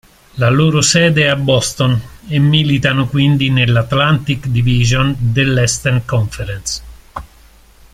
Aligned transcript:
La 0.39 0.49
loro 0.49 0.81
sede 0.81 1.25
è 1.25 1.27
a 1.27 1.35
Boston, 1.35 2.01
e 2.27 2.39
militano 2.39 3.07
quindi 3.07 3.51
nell'Atlantic 3.51 4.47
Division 4.47 5.15
dell'Eastern 5.15 6.05
Conference. 6.05 6.81